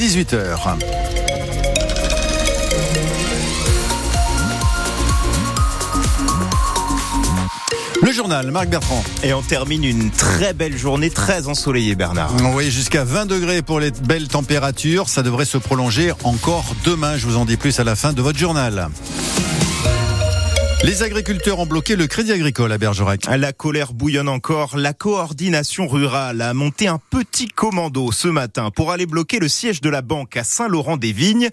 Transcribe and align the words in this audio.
18h. 0.00 0.78
Le 8.02 8.10
journal, 8.10 8.50
Marc 8.50 8.70
Bertrand. 8.70 9.04
Et 9.22 9.34
on 9.34 9.42
termine 9.42 9.84
une 9.84 10.10
très 10.10 10.54
belle 10.54 10.78
journée, 10.78 11.10
très 11.10 11.48
ensoleillée, 11.48 11.96
Bernard. 11.96 12.32
Oui, 12.54 12.70
jusqu'à 12.70 13.04
20 13.04 13.26
degrés 13.26 13.60
pour 13.60 13.78
les 13.78 13.90
belles 13.90 14.28
températures. 14.28 15.10
Ça 15.10 15.22
devrait 15.22 15.44
se 15.44 15.58
prolonger 15.58 16.12
encore 16.24 16.74
demain. 16.86 17.18
Je 17.18 17.26
vous 17.26 17.36
en 17.36 17.44
dis 17.44 17.58
plus 17.58 17.78
à 17.78 17.84
la 17.84 17.94
fin 17.94 18.14
de 18.14 18.22
votre 18.22 18.38
journal. 18.38 18.88
Les 20.82 21.02
agriculteurs 21.02 21.58
ont 21.58 21.66
bloqué 21.66 21.94
le 21.94 22.06
crédit 22.06 22.32
agricole 22.32 22.72
à 22.72 22.78
Bergerac. 22.78 23.26
La 23.26 23.52
colère 23.52 23.92
bouillonne 23.92 24.30
encore. 24.30 24.78
La 24.78 24.94
coordination 24.94 25.86
rurale 25.86 26.40
a 26.40 26.54
monté 26.54 26.88
un 26.88 26.98
petit 27.10 27.48
commando 27.48 28.10
ce 28.12 28.28
matin 28.28 28.70
pour 28.70 28.90
aller 28.90 29.04
bloquer 29.04 29.40
le 29.40 29.48
siège 29.48 29.82
de 29.82 29.90
la 29.90 30.00
banque 30.00 30.38
à 30.38 30.44
Saint-Laurent-des-Vignes. 30.44 31.50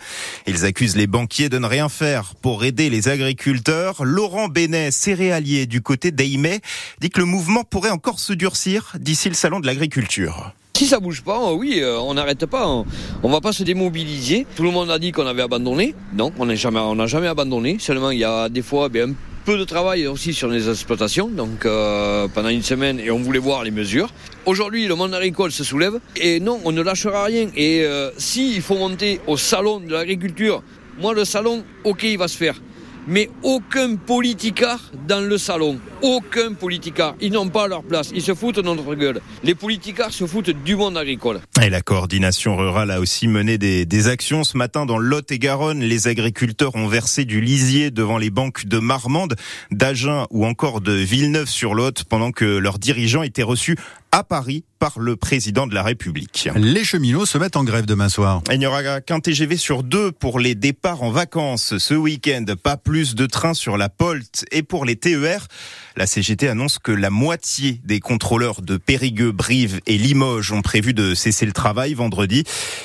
Ils 0.47 0.63
accusent 0.63 0.95
les 0.95 1.07
banquiers 1.07 1.49
de 1.49 1.57
ne 1.57 1.67
rien 1.67 1.89
faire 1.89 2.35
pour 2.35 2.63
aider 2.63 2.89
les 2.89 3.09
agriculteurs. 3.09 4.05
Laurent 4.05 4.47
Bénet, 4.47 4.91
céréalier 4.91 5.65
du 5.65 5.81
côté 5.81 6.11
d'Aimé, 6.11 6.61
dit 7.01 7.09
que 7.09 7.19
le 7.19 7.25
mouvement 7.25 7.65
pourrait 7.65 7.89
encore 7.91 8.21
se 8.21 8.31
durcir 8.31 8.93
d'ici 8.97 9.27
le 9.27 9.35
salon 9.35 9.59
de 9.59 9.65
l'agriculture. 9.65 10.53
Si 10.77 10.85
ça 10.85 10.99
bouge 10.99 11.23
pas, 11.23 11.53
oui, 11.53 11.79
euh, 11.81 11.97
on 12.01 12.13
n'arrête 12.13 12.45
pas. 12.45 12.67
On, 12.67 12.85
on 13.23 13.29
va 13.29 13.41
pas 13.41 13.51
se 13.51 13.63
démobiliser. 13.63 14.45
Tout 14.55 14.61
le 14.61 14.69
monde 14.69 14.91
a 14.91 14.99
dit 14.99 15.11
qu'on 15.11 15.25
avait 15.25 15.41
abandonné. 15.41 15.95
Non, 16.13 16.31
on 16.37 16.45
n'a 16.45 16.53
jamais, 16.53 17.27
abandonné. 17.27 17.77
Seulement, 17.79 18.11
il 18.11 18.19
y 18.19 18.23
a 18.23 18.47
des 18.47 18.61
fois 18.61 18.87
ben, 18.87 19.09
un 19.09 19.15
peu 19.43 19.57
de 19.57 19.63
travail 19.63 20.05
aussi 20.05 20.35
sur 20.35 20.49
les 20.49 20.69
exploitations. 20.69 21.29
Donc 21.29 21.65
euh, 21.65 22.27
pendant 22.27 22.49
une 22.49 22.61
semaine, 22.61 22.99
et 22.99 23.09
on 23.09 23.17
voulait 23.17 23.39
voir 23.39 23.63
les 23.63 23.71
mesures. 23.71 24.13
Aujourd'hui, 24.45 24.85
le 24.85 24.93
monde 24.93 25.15
agricole 25.15 25.51
se 25.51 25.63
soulève. 25.63 25.99
Et 26.15 26.39
non, 26.39 26.59
on 26.63 26.71
ne 26.71 26.83
lâchera 26.83 27.23
rien. 27.23 27.47
Et 27.55 27.81
euh, 27.83 28.11
s'il 28.19 28.61
faut 28.61 28.77
monter 28.77 29.19
au 29.25 29.35
salon 29.35 29.79
de 29.79 29.91
l'agriculture, 29.91 30.61
moi 31.01 31.15
le 31.15 31.25
salon, 31.25 31.63
ok, 31.85 32.03
il 32.03 32.19
va 32.19 32.27
se 32.27 32.37
faire 32.37 32.61
mais 33.07 33.29
aucun 33.41 33.95
politicard 33.95 34.91
dans 35.07 35.21
le 35.21 35.37
salon. 35.37 35.79
Aucun 36.01 36.53
politicard. 36.53 37.15
Ils 37.21 37.31
n'ont 37.31 37.49
pas 37.49 37.67
leur 37.67 37.83
place. 37.83 38.11
Ils 38.13 38.21
se 38.21 38.35
foutent 38.35 38.57
de 38.57 38.61
notre 38.61 38.93
gueule. 38.95 39.21
Les 39.43 39.55
politicards 39.55 40.13
se 40.13 40.27
foutent 40.27 40.49
du 40.49 40.75
monde 40.75 40.97
agricole. 40.97 41.39
Et 41.61 41.69
la 41.69 41.81
coordination 41.81 42.55
rurale 42.55 42.91
a 42.91 42.99
aussi 42.99 43.27
mené 43.27 43.57
des, 43.57 43.85
des 43.85 44.07
actions 44.07 44.43
ce 44.43 44.57
matin 44.57 44.85
dans 44.85 44.97
Lot 44.97 45.31
et 45.31 45.39
Garonne. 45.39 45.79
Les 45.79 46.07
agriculteurs 46.07 46.75
ont 46.75 46.87
versé 46.87 47.25
du 47.25 47.41
lisier 47.41 47.89
devant 47.89 48.17
les 48.17 48.29
banques 48.29 48.65
de 48.65 48.79
Marmande, 48.79 49.35
d'Agen 49.71 50.27
ou 50.29 50.45
encore 50.45 50.81
de 50.81 50.91
Villeneuve-sur-Lot 50.91 52.03
pendant 52.03 52.31
que 52.31 52.45
leurs 52.45 52.79
dirigeants 52.79 53.23
étaient 53.23 53.43
reçus 53.43 53.77
à 54.17 54.23
Paris 54.23 54.63
par 54.79 54.97
le 54.99 55.15
président 55.15 55.67
de 55.67 55.75
la 55.75 55.83
République. 55.83 56.49
Les 56.55 56.83
cheminots 56.83 57.27
se 57.27 57.37
mettent 57.37 57.55
en 57.55 57.63
grève 57.63 57.85
demain 57.85 58.09
soir. 58.09 58.41
Il 58.51 58.57
n'y 58.57 58.65
aura 58.65 59.01
qu'un 59.01 59.19
TGV 59.19 59.57
sur 59.57 59.83
deux 59.83 60.11
pour 60.11 60.39
les 60.39 60.55
départs 60.55 61.03
en 61.03 61.11
vacances 61.11 61.77
ce 61.77 61.93
week-end. 61.93 62.45
Pas 62.61 62.77
plus 62.77 63.13
de 63.13 63.27
trains 63.27 63.53
sur 63.53 63.77
la 63.77 63.89
Polte. 63.89 64.45
Et 64.51 64.63
pour 64.63 64.85
les 64.85 64.95
TER, 64.95 65.47
la 65.95 66.07
CGT 66.07 66.47
annonce 66.47 66.79
que 66.79 66.91
la 66.91 67.09
moitié 67.09 67.81
des 67.85 67.99
contrôleurs 67.99 68.61
de 68.61 68.77
Périgueux, 68.77 69.31
Brive 69.31 69.81
et 69.85 69.97
Limoges 69.97 70.51
ont 70.51 70.61
prévu 70.61 70.93
de 70.93 71.13
cesser 71.15 71.45
le 71.45 71.53
travail 71.53 71.93
vendredi. 71.93 72.43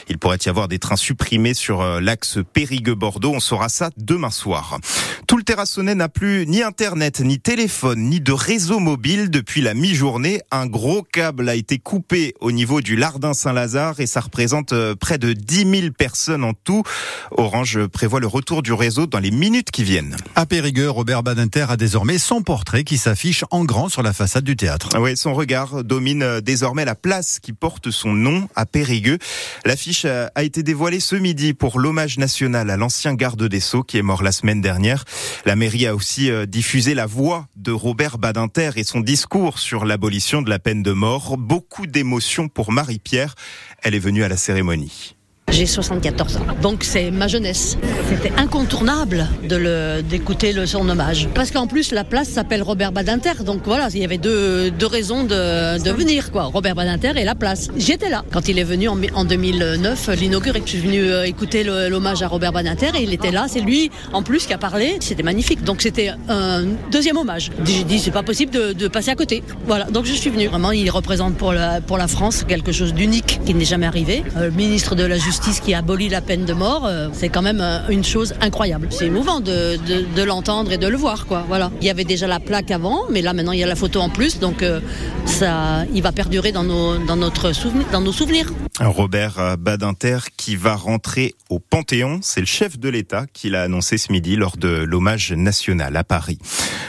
Il 0.09 0.19
pourrait 0.19 0.39
y 0.45 0.49
avoir 0.49 0.69
des 0.69 0.79
trains 0.79 0.97
supprimés 0.97 1.55
sur 1.55 1.81
euh, 1.81 2.01
l'axe 2.01 2.39
Périgueux-Bordeaux. 2.53 3.33
On 3.35 3.41
saura 3.41 3.69
ça 3.69 3.91
demain 3.97 4.31
soir. 4.31 4.79
Tout 5.27 5.37
le 5.37 5.45
terrassonnais 5.45 5.95
n'a 5.95 6.09
plus 6.09 6.47
ni 6.47 6.63
internet, 6.63 7.21
ni 7.21 7.39
téléphone, 7.39 8.01
ni 8.01 8.21
de 8.21 8.33
réseau 8.33 8.81
mobile 8.81 9.31
depuis 9.31 9.61
la 9.61 9.75
mi-journée. 9.75 10.41
Un 10.51 10.67
gros 10.67 11.03
câble 11.23 11.49
a 11.49 11.55
été 11.55 11.79
coupé 11.79 12.35
au 12.41 12.51
niveau 12.51 12.81
du 12.81 12.97
Lardin 12.97 13.33
Saint-Lazare 13.33 14.01
et 14.01 14.09
ça 14.09 14.21
représente 14.21 14.73
euh, 14.73 14.97
près 14.97 15.19
de 15.19 15.33
10 15.33 15.81
000 15.83 15.93
personnes 15.97 16.43
en 16.43 16.53
tout. 16.53 16.83
Orange 17.31 17.87
prévoit 17.87 18.19
le 18.19 18.27
retour 18.27 18.61
du 18.61 18.73
réseau 18.73 19.07
dans 19.07 19.21
les 19.21 19.31
minutes 19.31 19.71
qui 19.71 19.85
viennent. 19.85 20.17
À 20.35 20.47
Périgueux, 20.47 20.91
Robert 20.91 21.23
Badinter 21.23 21.67
a 21.69 21.77
désormais 21.77 22.19
son 22.19 22.43
portrait 22.43 22.83
qui 22.83 22.99
s'affiche 22.99 23.45
en 23.53 23.65
grand 23.65 23.89
sur 23.89 24.03
la 24.03 24.13
façade 24.13 24.43
du 24.43 24.57
théâtre. 24.57 24.89
Oui, 24.99 25.17
son 25.17 25.33
regard 25.33 25.85
domine 25.85 26.25
euh, 26.25 26.41
désormais 26.41 26.85
la 26.85 26.97
place 26.97 27.39
qui 27.39 27.53
porte 27.53 27.93
son 27.93 28.13
nom 28.13 28.49
à 28.57 28.67
Périgueux. 28.67 29.19
L'affiche 29.65 30.03
euh, 30.07 30.27
a 30.35 30.43
été 30.43 30.65
dévoilée 30.65 30.99
ce 30.99 31.15
midi 31.15 31.55
pour 31.55 31.79
l'hommage 31.79 32.19
national 32.19 32.69
à 32.69 32.77
l'ancien 32.77 33.15
garde 33.15 33.45
des 33.45 33.61
Sceaux 33.61 33.85
qui 33.85 33.97
est 33.97 34.03
mort 34.03 34.25
la 34.25 34.33
semaine 34.33 34.61
dernière. 34.61 35.05
La 35.47 35.55
mairie 35.55 35.87
a 35.87 35.95
aussi 35.95 36.33
diffusé 36.49 36.95
la 36.95 37.07
voix 37.07 37.47
de 37.55 37.71
Robert 37.71 38.19
Badinter 38.19 38.73
et 38.75 38.83
son 38.83 38.99
discours 38.99 39.61
sur 39.61 39.85
l'abolition 39.85 40.43
de 40.43 40.51
la 40.51 40.59
peine 40.59 40.83
de 40.83 40.91
mort. 40.91 41.02
Beaucoup 41.03 41.89
d'émotions 41.89 42.49
pour 42.49 42.71
Marie-Pierre. 42.71 43.35
Elle 43.83 43.97
est 43.97 43.99
venue 43.99 44.23
à 44.23 44.29
la 44.29 44.37
cérémonie. 44.37 45.17
J'ai 45.53 45.67
74 45.67 46.37
ans, 46.39 46.41
donc 46.63 46.83
c'est 46.83 47.11
ma 47.11 47.29
jeunesse. 47.29 47.77
C'était 48.09 48.33
incontournable 48.39 49.27
de 49.45 50.01
d'écouter 50.01 50.55
le 50.55 50.65
son 50.65 50.89
hommage, 50.89 51.29
parce 51.35 51.51
qu'en 51.51 51.67
plus 51.67 51.93
la 51.93 52.05
place 52.05 52.29
s'appelle 52.29 52.63
Robert 52.63 52.91
Badinter, 52.91 53.45
donc 53.45 53.61
voilà, 53.67 53.89
il 53.93 54.01
y 54.01 54.05
avait 54.05 54.17
deux, 54.17 54.71
deux 54.71 54.87
raisons 54.87 55.25
de, 55.25 55.79
de 55.79 55.91
venir 55.91 56.33
quoi. 56.33 56.45
Robert 56.45 56.75
Badinter 56.75 57.13
et 57.21 57.25
la 57.25 57.35
place. 57.35 57.69
J'étais 57.77 58.09
là 58.09 58.25
quand 58.33 58.49
il 58.49 58.59
est 58.59 58.65
venu 58.65 58.89
en, 58.89 58.99
en 59.15 59.27
2009 59.27 60.09
l'inaugurer. 60.19 60.63
Je 60.65 60.71
suis 60.71 60.79
venu 60.79 61.03
euh, 61.03 61.25
écouter 61.25 61.65
l'hommage 61.65 62.23
à 62.23 62.29
Robert 62.29 62.53
Badinter 62.53 62.91
et 62.99 63.03
il 63.03 63.13
était 63.13 63.31
là. 63.31 63.45
C'est 63.47 63.61
lui 63.61 63.91
en 64.15 64.23
plus 64.23 64.47
qui 64.47 64.55
a 64.55 64.59
parlé. 64.59 64.97
C'était 65.01 65.23
magnifique. 65.23 65.65
Donc 65.65 65.83
c'était 65.83 66.13
un 66.31 66.65
deuxième 66.91 67.19
hommage. 67.19 67.51
J'ai 67.67 67.85
dit 67.85 67.99
c'est 67.99 68.11
pas 68.11 68.23
possible 68.23 68.53
de, 68.53 68.73
de, 68.73 68.89
passer 68.89 69.11
à 69.11 69.17
côté. 69.17 69.43
Voilà, 69.67 69.85
donc 69.85 70.07
je 70.07 70.15
suis 70.15 70.31
venu. 70.31 70.47
Vraiment, 70.47 70.73
il 70.73 70.91
représente 70.91 71.35
pour 71.37 71.53
la 71.53 71.83
pour 71.83 71.99
la 71.99 72.09
France 72.09 72.43
quelque 72.49 72.73
chose 72.73 72.95
d'unique 72.95 73.41
qui 73.45 73.53
n'est 73.53 73.67
jamais 73.67 73.87
arrivé. 73.87 74.25
Euh, 74.39 74.47
le 74.47 74.51
ministre 74.51 74.95
de 74.95 75.05
la 75.05 75.19
Justice 75.19 75.42
qui 75.61 75.75
abolit 75.75 76.09
la 76.09 76.21
peine 76.21 76.45
de 76.45 76.53
mort, 76.53 76.87
euh, 76.87 77.09
c'est 77.13 77.29
quand 77.29 77.43
même 77.43 77.61
euh, 77.61 77.81
une 77.89 78.05
chose 78.05 78.35
incroyable. 78.41 78.89
C'est 78.91 79.07
émouvant 79.07 79.41
de, 79.41 80.23
l'entendre 80.23 80.73
et 80.73 80.79
de 80.79 80.87
le 80.87 80.97
voir, 80.97 81.27
quoi. 81.27 81.45
Voilà. 81.49 81.71
Il 81.81 81.87
y 81.87 81.91
avait 81.91 82.05
déjà 82.05 82.27
la 82.27 82.41
plaque 82.41 82.71
avant, 82.71 83.03
mais 83.11 83.23
là 83.23 83.33
maintenant 83.33 83.53
il 83.53 83.59
y 83.59 83.65
a 83.65 83.67
la 83.67 83.77
photo 83.77 84.01
en 84.01 84.09
plus, 84.09 84.39
donc 84.39 84.63
euh, 84.63 84.81
ça, 85.27 85.85
il 85.93 86.03
va 86.03 86.13
perdurer 86.13 86.53
dans 86.53 86.65
nos 86.65 88.13
souvenirs. 88.13 88.53
Robert 88.81 89.59
Badinter 89.59 90.19
qui 90.37 90.57
va 90.57 90.75
rentrer 90.75 91.35
au 91.51 91.59
Panthéon, 91.59 92.21
c'est 92.23 92.41
le 92.41 92.47
chef 92.47 92.79
de 92.79 92.89
l'État 92.89 93.27
qui 93.31 93.51
l'a 93.51 93.65
annoncé 93.65 93.99
ce 93.99 94.11
midi 94.11 94.35
lors 94.35 94.57
de 94.57 94.69
l'hommage 94.69 95.33
national 95.33 95.95
à 95.97 96.05
Paris. 96.05 96.39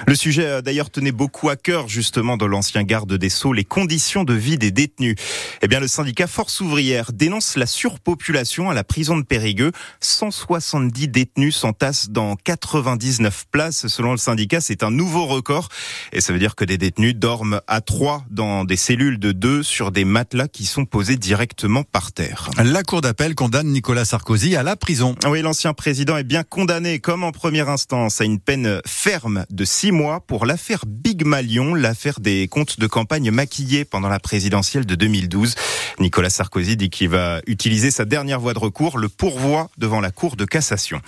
Le 0.08 0.16
sujet 0.16 0.62
d'ailleurs 0.62 0.90
tenait 0.90 1.12
beaucoup 1.12 1.50
à 1.50 1.58
cœur 1.58 1.90
justement 1.90 2.38
dans 2.38 2.48
l'ancien 2.48 2.84
garde 2.84 3.14
des 3.14 3.30
Sceaux, 3.30 3.52
les 3.52 3.66
conditions 3.66 4.24
de 4.24 4.34
vie 4.34 4.58
des 4.58 4.72
détenus. 4.72 5.16
Eh 5.62 5.68
bien 5.68 5.82
le 5.82 5.88
syndicat 5.88 6.28
Force 6.28 6.62
ouvrière 6.62 7.12
dénonce 7.12 7.58
la 7.58 7.66
surpopulation 7.66 8.70
à 8.70 8.74
la 8.74 8.86
prison 8.86 9.18
de 9.18 9.24
Périgueux. 9.24 9.74
170 10.00 11.10
détenus 11.10 11.56
s'entassent 11.56 12.10
dans 12.10 12.36
99 12.36 13.46
places. 13.52 13.88
Selon 13.88 14.12
le 14.12 14.18
syndicat, 14.18 14.62
c'est 14.62 14.84
un 14.84 14.92
nouveau 14.92 15.26
record 15.26 15.68
et 16.14 16.22
ça 16.22 16.32
veut 16.32 16.40
dire 16.40 16.56
que 16.56 16.64
des 16.64 16.78
détenus 16.78 17.16
dorment 17.16 17.60
à 17.68 17.82
trois 17.82 18.24
dans 18.30 18.64
des 18.64 18.78
cellules 18.78 19.20
de 19.20 19.34
deux 19.34 19.64
sur 19.64 19.92
des 19.92 20.06
matelas 20.06 20.48
qui 20.48 20.66
sont 20.66 20.86
posés 20.86 21.18
directement 21.18 21.73
par 21.82 22.12
terre. 22.12 22.52
La 22.64 22.84
cour 22.84 23.02
d'appel 23.02 23.34
condamne 23.34 23.70
Nicolas 23.70 24.06
Sarkozy 24.06 24.56
à 24.56 24.62
la 24.62 24.76
prison. 24.76 25.16
Oui, 25.26 25.42
l'ancien 25.42 25.74
président 25.74 26.16
est 26.18 26.24
bien 26.24 26.44
condamné 26.44 27.00
comme 27.00 27.24
en 27.24 27.32
première 27.32 27.70
instance 27.70 28.22
à 28.22 28.26
une 28.26 28.40
peine 28.40 28.82
ferme 28.86 29.46
de 29.50 29.66
six 29.66 29.92
mois 29.92 30.20
pour 30.20 30.46
l'affaire 30.46 30.84
Big 30.86 31.26
Malion, 31.26 31.74
l'affaire 31.74 32.20
des 32.20 32.48
comptes 32.48 32.80
de 32.80 32.86
campagne 32.86 33.32
maquillés 33.32 33.86
pendant 33.86 34.10
la 34.10 34.20
présidentielle 34.20 34.86
de 34.86 34.94
2012. 34.94 35.56
Nicolas 36.00 36.30
Sarkozy 36.30 36.78
dit 36.78 36.92
qu'il 36.92 37.10
va 37.10 37.42
utiliser 37.48 37.90
sa 37.90 38.06
dernière 38.06 38.40
voie 38.40 38.54
de 38.54 38.60
recours, 38.60 39.00
le 39.00 39.10
pourvoi 39.10 39.70
devant 39.80 40.02
la 40.02 40.12
Cour 40.12 40.36
de 40.36 40.46
cassation. 40.46 41.02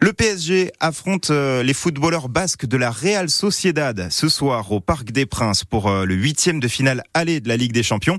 Le 0.00 0.12
PSG 0.12 0.70
affronte 0.80 1.30
les 1.30 1.74
footballeurs 1.74 2.28
basques 2.28 2.66
de 2.66 2.76
la 2.76 2.90
Real 2.90 3.28
Sociedad 3.28 4.08
ce 4.10 4.28
soir 4.28 4.70
au 4.70 4.80
Parc 4.80 5.10
des 5.10 5.26
Princes 5.26 5.64
pour 5.64 5.90
le 5.90 6.14
huitième 6.14 6.60
de 6.60 6.68
finale 6.68 7.02
aller 7.14 7.40
de 7.40 7.48
la 7.48 7.56
Ligue 7.56 7.72
des 7.72 7.82
Champions. 7.82 8.18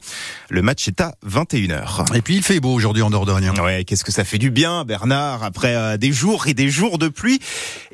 Le 0.50 0.62
match 0.62 0.88
est 0.90 1.00
à 1.00 1.16
21h. 1.26 1.79
Et 2.16 2.22
puis 2.22 2.36
il 2.38 2.44
fait 2.44 2.60
beau 2.60 2.74
aujourd'hui 2.74 3.02
en 3.04 3.10
Dordogne. 3.10 3.52
Ouais, 3.62 3.84
qu'est-ce 3.84 4.04
que 4.04 4.12
ça 4.12 4.24
fait 4.24 4.38
du 4.38 4.52
bien, 4.52 4.86
Bernard, 4.86 5.44
après 5.44 5.76
euh, 5.76 5.98
des 5.98 6.12
jours 6.12 6.48
et 6.48 6.54
des 6.54 6.70
jours 6.70 6.98
de 6.98 7.08
pluie. 7.08 7.40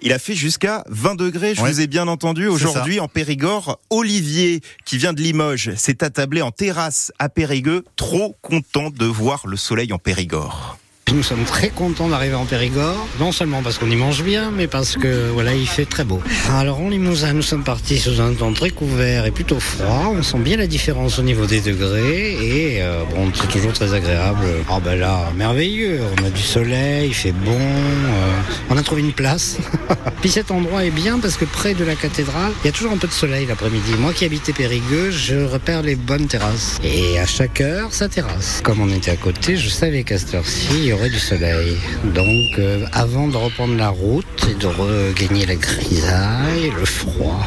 Il 0.02 0.14
a 0.14 0.20
fait 0.20 0.36
jusqu'à 0.36 0.84
20 0.90 1.16
degrés, 1.16 1.56
je 1.56 1.62
Ouais. 1.62 1.72
vous 1.72 1.82
ai 1.82 1.88
bien 1.88 2.08
entendu. 2.08 2.48
Aujourd'hui, 2.48 3.00
en 3.00 3.08
Périgord, 3.08 3.80
Olivier, 3.90 4.62
qui 4.86 4.98
vient 4.98 5.14
de 5.14 5.22
Limoges, 5.22 5.74
s'est 5.76 6.04
attablé 6.04 6.42
en 6.42 6.52
terrasse 6.52 7.12
à 7.20 7.30
Périgueux, 7.30 7.84
trop 7.96 8.36
content 8.42 8.90
de 8.90 9.06
voir 9.06 9.48
le 9.48 9.58
soleil 9.58 9.92
en 9.94 9.98
Périgord. 9.98 10.78
Nous 11.14 11.22
sommes 11.22 11.44
très 11.44 11.70
contents 11.70 12.10
d'arriver 12.10 12.34
en 12.34 12.46
Périgord, 12.46 13.08
non 13.20 13.32
seulement 13.32 13.62
parce 13.62 13.78
qu'on 13.78 13.90
y 13.92 13.96
mange 13.96 14.24
bien, 14.24 14.52
mais 14.52 14.66
parce 14.66 14.96
que 14.98 15.30
voilà, 15.30 15.54
il 15.54 15.68
fait 15.68 15.86
très 15.86 16.04
beau. 16.04 16.20
Alors 16.52 16.82
en 16.82 16.90
Limousin, 16.90 17.32
nous 17.34 17.44
sommes 17.44 17.64
partis 17.64 18.00
sous 18.00 18.20
un 18.20 18.34
temps 18.34 18.52
très 18.54 18.72
couvert 18.72 19.26
et 19.28 19.32
plutôt 19.32 19.60
froid. 19.60 20.12
On 20.12 20.24
sent 20.24 20.40
bien 20.40 20.58
la 20.58 20.66
différence 20.66 21.20
au 21.20 21.22
niveau 21.22 21.46
des 21.46 21.62
degrés 21.62 22.32
et 22.32 22.82
euh, 22.82 23.04
bon, 23.14 23.32
c'est 23.36 23.48
toujours 23.48 23.72
très 23.72 23.94
agréable. 23.94 24.46
Ah 24.68 24.80
ben 24.84 25.00
là, 25.00 25.32
merveilleux. 25.38 26.02
On 26.20 26.26
a 26.26 26.30
du 26.32 26.42
soleil, 26.42 27.10
il 27.10 27.14
fait 27.14 27.32
bon. 27.34 27.52
euh, 27.52 28.42
on 28.72 28.78
a 28.78 28.82
trouvé 28.82 29.02
une 29.02 29.14
place. 29.14 29.58
Puis 30.22 30.32
cet 30.32 30.50
endroit 30.50 30.86
est 30.86 30.92
bien 30.92 31.20
parce 31.20 31.38
que 31.38 31.46
près 31.46 31.76
de 31.76 31.86
la 31.86 31.94
cathédrale, 31.96 32.52
il 32.64 32.66
y 32.66 32.70
a 32.70 32.74
toujours 32.74 32.92
un 32.94 32.98
peu 32.98 33.08
de 33.08 33.14
soleil 33.14 33.46
l'après-midi. 33.46 33.92
Moi 34.00 34.12
qui 34.12 34.26
habitais 34.26 34.54
Périgueux, 34.54 35.12
je 35.12 35.36
repère 35.46 35.84
les 35.84 35.96
bonnes 35.96 36.26
terrasses. 36.26 36.80
Et 36.84 37.20
à 37.20 37.28
chaque 37.28 37.62
heure, 37.62 37.94
sa 37.94 38.10
terrasse. 38.10 38.62
Comme 38.64 38.82
on 38.82 38.90
était 38.90 39.12
à 39.12 39.18
côté, 39.18 39.56
je 39.56 39.70
savais 39.70 40.04
qu'à 40.04 40.18
cette 40.18 40.34
heure-ci, 40.34 40.92
aurait 40.96 41.10
du 41.10 41.20
soleil. 41.20 41.78
Donc, 42.14 42.60
euh, 42.60 42.86
avant 42.94 43.28
de 43.28 43.36
reprendre 43.36 43.76
la 43.76 43.90
route 43.90 44.26
et 44.50 44.54
de 44.54 44.68
regagner 44.68 45.46
la 45.46 45.56
grisaille, 45.56 46.72
le 46.78 46.86
froid, 46.86 47.46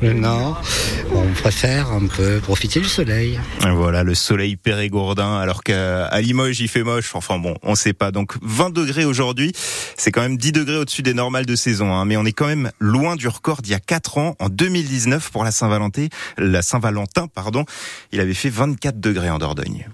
le 0.00 0.12
nord, 0.12 0.62
on 1.14 1.32
préfère 1.32 1.90
un 1.90 2.06
peu 2.06 2.38
profiter 2.40 2.80
du 2.80 2.88
soleil. 2.88 3.40
Voilà 3.60 4.02
le 4.02 4.14
soleil 4.14 4.56
périgourdin, 4.56 5.38
alors 5.38 5.62
qu'à 5.62 6.06
à 6.06 6.20
Limoges 6.20 6.60
il 6.60 6.68
fait 6.68 6.82
moche. 6.82 7.10
Enfin 7.14 7.38
bon, 7.38 7.54
on 7.62 7.74
sait 7.74 7.92
pas. 7.92 8.12
Donc 8.12 8.34
20 8.42 8.70
degrés 8.70 9.04
aujourd'hui, 9.04 9.52
c'est 9.96 10.12
quand 10.12 10.22
même 10.22 10.36
10 10.36 10.52
degrés 10.52 10.76
au-dessus 10.76 11.02
des 11.02 11.14
normales 11.14 11.46
de 11.46 11.56
saison. 11.56 11.92
Hein. 11.92 12.04
Mais 12.04 12.16
on 12.16 12.24
est 12.24 12.32
quand 12.32 12.46
même 12.46 12.70
loin 12.78 13.16
du 13.16 13.28
record 13.28 13.62
d'il 13.62 13.72
y 13.72 13.74
a 13.76 13.80
4 13.80 14.18
ans, 14.18 14.36
en 14.38 14.48
2019 14.48 15.30
pour 15.30 15.44
la 15.44 15.50
Saint-Valentin. 15.50 16.06
La 16.38 16.62
Saint-Valentin, 16.62 17.26
pardon, 17.26 17.64
il 18.12 18.20
avait 18.20 18.34
fait 18.34 18.50
24 18.50 19.00
degrés 19.00 19.30
en 19.30 19.38
Dordogne. 19.38 19.86